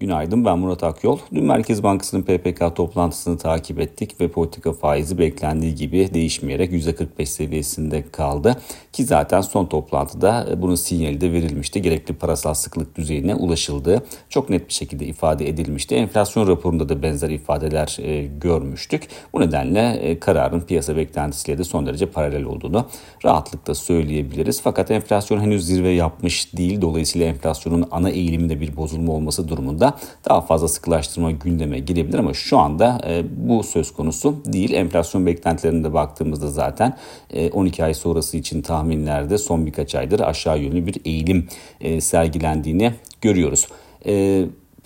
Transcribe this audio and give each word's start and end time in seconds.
Günaydın 0.00 0.44
ben 0.44 0.58
Murat 0.58 0.84
Akyol. 0.84 1.18
Dün 1.34 1.44
Merkez 1.44 1.82
Bankası'nın 1.82 2.22
PPK 2.22 2.76
toplantısını 2.76 3.38
takip 3.38 3.80
ettik 3.80 4.20
ve 4.20 4.28
politika 4.28 4.72
faizi 4.72 5.18
beklendiği 5.18 5.74
gibi 5.74 6.14
değişmeyerek 6.14 6.72
%45 6.72 7.26
seviyesinde 7.26 8.10
kaldı. 8.10 8.56
Ki 8.92 9.04
zaten 9.04 9.40
son 9.40 9.66
toplantıda 9.66 10.46
e, 10.50 10.62
bunun 10.62 10.74
sinyali 10.74 11.20
de 11.20 11.32
verilmişti. 11.32 11.82
Gerekli 11.82 12.14
parasal 12.14 12.54
sıklık 12.54 12.96
düzeyine 12.96 13.34
ulaşıldığı 13.34 14.02
çok 14.28 14.50
net 14.50 14.68
bir 14.68 14.72
şekilde 14.72 15.06
ifade 15.06 15.48
edilmişti. 15.48 15.94
Enflasyon 15.94 16.48
raporunda 16.48 16.88
da 16.88 17.02
benzer 17.02 17.30
ifadeler 17.30 17.96
e, 18.00 18.26
görmüştük. 18.26 19.08
Bu 19.32 19.40
nedenle 19.40 19.92
e, 19.92 20.20
kararın 20.20 20.60
piyasa 20.60 20.96
beklentisiyle 20.96 21.58
de 21.58 21.64
son 21.64 21.86
derece 21.86 22.06
paralel 22.06 22.44
olduğunu 22.44 22.86
rahatlıkla 23.24 23.74
söyleyebiliriz. 23.74 24.60
Fakat 24.62 24.90
enflasyon 24.90 25.40
henüz 25.40 25.66
zirve 25.66 25.90
yapmış 25.90 26.56
değil. 26.56 26.80
Dolayısıyla 26.80 27.26
enflasyonun 27.26 27.88
ana 27.90 28.10
eğiliminde 28.10 28.60
bir 28.60 28.76
bozulma 28.76 29.12
olması 29.12 29.48
durumunda 29.48 29.89
daha 30.28 30.40
fazla 30.40 30.68
sıkılaştırma 30.68 31.30
gündeme 31.30 31.78
girebilir 31.78 32.18
ama 32.18 32.34
şu 32.34 32.58
anda 32.58 33.00
e, 33.06 33.24
bu 33.48 33.62
söz 33.62 33.92
konusu 33.92 34.36
değil. 34.44 34.72
Enflasyon 34.72 35.26
beklentilerine 35.26 35.92
baktığımızda 35.92 36.50
zaten 36.50 36.96
e, 37.30 37.50
12 37.50 37.84
ay 37.84 37.94
sonrası 37.94 38.36
için 38.36 38.62
tahminlerde 38.62 39.38
son 39.38 39.66
birkaç 39.66 39.94
aydır 39.94 40.20
aşağı 40.20 40.58
yönlü 40.58 40.86
bir 40.86 40.96
eğilim 41.04 41.48
e, 41.80 42.00
sergilendiğini 42.00 42.92
görüyoruz. 43.20 43.68
E, 44.06 44.44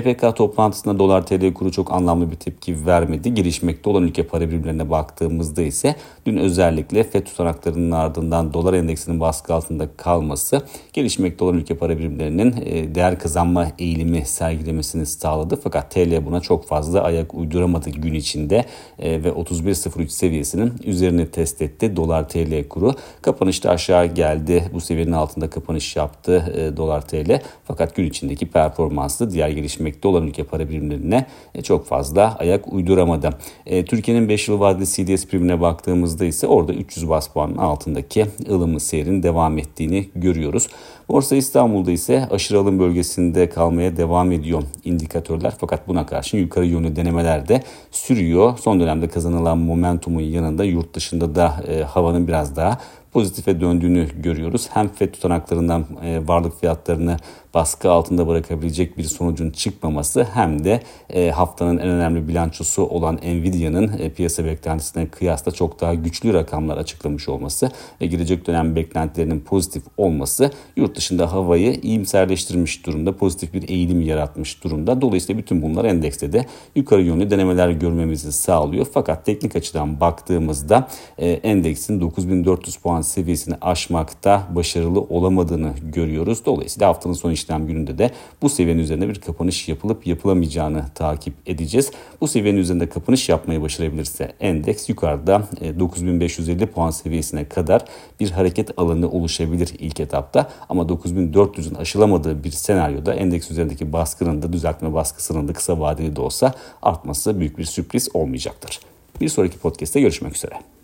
PPK 0.00 0.36
toplantısında 0.36 0.98
dolar 0.98 1.26
TL 1.26 1.54
kuru 1.54 1.72
çok 1.72 1.92
anlamlı 1.92 2.30
bir 2.30 2.36
tepki 2.36 2.86
vermedi. 2.86 3.34
Gelişmekte 3.34 3.90
olan 3.90 4.02
ülke 4.02 4.22
para 4.22 4.48
birimlerine 4.48 4.90
baktığımızda 4.90 5.62
ise 5.62 5.96
dün 6.26 6.36
özellikle 6.36 7.04
FED 7.04 7.26
tutanaklarının 7.26 7.90
ardından 7.90 8.54
dolar 8.54 8.74
endeksinin 8.74 9.20
baskı 9.20 9.54
altında 9.54 9.88
kalması 9.96 10.62
gelişmekte 10.92 11.44
olan 11.44 11.56
ülke 11.56 11.74
para 11.74 11.98
birimlerinin 11.98 12.54
e, 12.64 12.94
değer 12.94 13.18
kazanma 13.18 13.66
eğilimi 13.78 14.26
sergilemesini 14.26 15.06
sağladı. 15.06 15.60
Fakat 15.64 15.90
TL 15.90 16.26
buna 16.26 16.40
çok 16.40 16.66
fazla 16.66 17.02
ayak 17.02 17.34
uyduramadı 17.34 17.90
gün 17.90 18.14
içinde 18.14 18.64
e, 18.98 19.24
ve 19.24 19.28
31.03 19.28 20.08
seviyesinin 20.08 20.72
üzerine 20.84 21.26
test 21.26 21.62
etti 21.62 21.96
dolar 21.96 22.28
TL 22.28 22.68
kuru. 22.68 22.94
Kapanışta 23.22 23.70
aşağı 23.70 24.06
geldi. 24.06 24.64
Bu 24.72 24.80
seviyenin 24.80 25.12
altında 25.12 25.50
kapanış 25.50 25.96
yaptı 25.96 26.54
e, 26.56 26.76
dolar 26.76 27.08
TL. 27.08 27.40
Fakat 27.64 27.96
gün 27.96 28.04
içindeki 28.04 28.46
performanslı 28.46 29.30
diğer 29.30 29.48
gelişme 29.48 29.85
gelişmekte 29.86 30.08
olan 30.08 30.26
ülke 30.26 30.44
para 30.44 30.68
birimlerine 30.68 31.26
e, 31.54 31.62
çok 31.62 31.86
fazla 31.86 32.36
ayak 32.38 32.72
uyduramadı. 32.72 33.30
E, 33.66 33.84
Türkiye'nin 33.84 34.28
5 34.28 34.48
yıl 34.48 34.60
vadeli 34.60 34.86
CDS 34.86 35.26
primine 35.26 35.60
baktığımızda 35.60 36.24
ise 36.24 36.46
orada 36.46 36.72
300 36.72 37.08
bas 37.08 37.28
puanın 37.28 37.56
altındaki 37.56 38.26
ılımlı 38.50 38.80
seyrin 38.80 39.22
devam 39.22 39.58
ettiğini 39.58 40.08
görüyoruz. 40.14 40.68
Borsa 41.08 41.36
İstanbul'da 41.36 41.90
ise 41.90 42.28
aşırı 42.30 42.58
alım 42.58 42.78
bölgesinde 42.78 43.48
kalmaya 43.48 43.96
devam 43.96 44.32
ediyor 44.32 44.62
indikatörler. 44.84 45.54
Fakat 45.58 45.88
buna 45.88 46.06
karşın 46.06 46.38
yukarı 46.38 46.66
yönlü 46.66 46.96
denemeler 46.96 47.48
de 47.48 47.62
sürüyor. 47.90 48.58
Son 48.58 48.80
dönemde 48.80 49.08
kazanılan 49.08 49.58
momentumun 49.58 50.20
yanında 50.20 50.64
yurt 50.64 50.94
dışında 50.94 51.34
da 51.34 51.54
e, 51.68 51.82
havanın 51.82 52.28
biraz 52.28 52.56
daha 52.56 52.78
pozitife 53.16 53.60
döndüğünü 53.60 54.08
görüyoruz. 54.22 54.68
Hem 54.72 54.88
FED 54.88 55.12
tutanaklarından 55.12 55.86
e, 56.04 56.28
varlık 56.28 56.60
fiyatlarını 56.60 57.16
baskı 57.54 57.90
altında 57.90 58.28
bırakabilecek 58.28 58.98
bir 58.98 59.04
sonucun 59.04 59.50
çıkmaması 59.50 60.24
hem 60.34 60.64
de 60.64 60.82
e, 61.10 61.30
haftanın 61.30 61.78
en 61.78 61.88
önemli 61.88 62.28
bilançosu 62.28 62.82
olan 62.82 63.16
Nvidia'nın 63.16 63.98
e, 63.98 64.10
piyasa 64.10 64.44
beklentisine 64.44 65.06
kıyasla 65.06 65.52
çok 65.52 65.80
daha 65.80 65.94
güçlü 65.94 66.34
rakamlar 66.34 66.76
açıklamış 66.76 67.28
olması 67.28 67.70
ve 68.00 68.06
gelecek 68.06 68.46
dönem 68.46 68.76
beklentilerinin 68.76 69.40
pozitif 69.40 69.82
olması 69.96 70.50
yurt 70.76 70.96
dışında 70.96 71.32
havayı 71.32 71.72
iyimserleştirmiş 71.82 72.86
durumda, 72.86 73.16
pozitif 73.16 73.54
bir 73.54 73.68
eğilim 73.68 74.02
yaratmış 74.02 74.64
durumda. 74.64 75.00
Dolayısıyla 75.00 75.42
bütün 75.42 75.62
bunlar 75.62 75.84
endekste 75.84 76.32
de 76.32 76.46
yukarı 76.74 77.02
yönlü 77.02 77.30
denemeler 77.30 77.70
görmemizi 77.70 78.32
sağlıyor. 78.32 78.86
Fakat 78.94 79.26
teknik 79.26 79.56
açıdan 79.56 80.00
baktığımızda 80.00 80.88
endeksin 81.18 82.00
9400 82.00 82.76
puan 82.76 83.05
seviyesini 83.06 83.54
aşmakta 83.60 84.46
başarılı 84.50 85.00
olamadığını 85.00 85.72
görüyoruz. 85.82 86.46
Dolayısıyla 86.46 86.88
haftanın 86.88 87.14
son 87.14 87.30
işlem 87.30 87.66
gününde 87.66 87.98
de 87.98 88.10
bu 88.42 88.48
seviyenin 88.48 88.82
üzerinde 88.82 89.08
bir 89.08 89.20
kapanış 89.20 89.68
yapılıp 89.68 90.06
yapılamayacağını 90.06 90.84
takip 90.94 91.34
edeceğiz. 91.46 91.90
Bu 92.20 92.28
seviyenin 92.28 92.60
üzerinde 92.60 92.88
kapanış 92.88 93.28
yapmayı 93.28 93.62
başarabilirse 93.62 94.32
endeks 94.40 94.88
yukarıda 94.88 95.42
9550 95.78 96.62
e, 96.62 96.66
puan 96.66 96.90
seviyesine 96.90 97.48
kadar 97.48 97.84
bir 98.20 98.30
hareket 98.30 98.78
alanı 98.78 99.10
oluşabilir 99.10 99.72
ilk 99.78 100.00
etapta. 100.00 100.50
Ama 100.68 100.82
9400'ün 100.82 101.74
aşılamadığı 101.74 102.44
bir 102.44 102.50
senaryoda 102.50 103.14
endeks 103.14 103.50
üzerindeki 103.50 103.92
baskının 103.92 104.42
da 104.42 104.52
düzeltme 104.52 104.94
baskısının 104.94 105.48
da 105.48 105.52
kısa 105.52 105.80
vadeli 105.80 106.16
de 106.16 106.20
olsa 106.20 106.54
artması 106.82 107.40
büyük 107.40 107.58
bir 107.58 107.64
sürpriz 107.64 108.08
olmayacaktır. 108.14 108.80
Bir 109.20 109.28
sonraki 109.28 109.58
podcast'te 109.58 110.00
görüşmek 110.00 110.36
üzere. 110.36 110.75